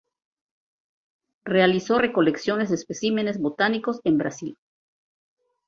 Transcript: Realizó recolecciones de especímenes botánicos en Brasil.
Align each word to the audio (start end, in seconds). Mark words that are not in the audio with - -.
Realizó 1.45 1.99
recolecciones 1.99 2.69
de 2.69 2.75
especímenes 2.75 3.39
botánicos 3.39 4.01
en 4.03 4.17
Brasil. 4.17 4.57